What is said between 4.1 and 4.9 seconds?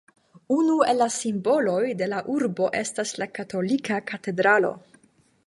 katedralo.